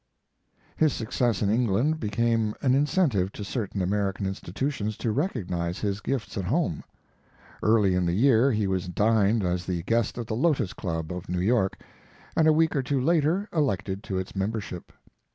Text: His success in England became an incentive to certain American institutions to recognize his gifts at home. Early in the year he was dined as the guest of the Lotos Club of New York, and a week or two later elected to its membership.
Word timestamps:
His 0.75 0.93
success 0.93 1.43
in 1.43 1.51
England 1.51 1.99
became 1.99 2.55
an 2.63 2.73
incentive 2.73 3.31
to 3.33 3.43
certain 3.43 3.83
American 3.83 4.25
institutions 4.25 4.97
to 4.97 5.11
recognize 5.11 5.77
his 5.77 6.01
gifts 6.01 6.35
at 6.39 6.45
home. 6.45 6.83
Early 7.61 7.93
in 7.93 8.07
the 8.07 8.13
year 8.13 8.51
he 8.51 8.65
was 8.65 8.87
dined 8.87 9.43
as 9.43 9.67
the 9.67 9.83
guest 9.83 10.17
of 10.17 10.25
the 10.25 10.35
Lotos 10.35 10.73
Club 10.73 11.11
of 11.13 11.29
New 11.29 11.39
York, 11.39 11.79
and 12.35 12.47
a 12.47 12.51
week 12.51 12.75
or 12.75 12.81
two 12.81 12.99
later 12.99 13.47
elected 13.53 14.01
to 14.05 14.17
its 14.17 14.35
membership. 14.35 14.91